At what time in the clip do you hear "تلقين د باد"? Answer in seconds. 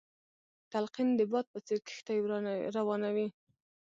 0.71-1.45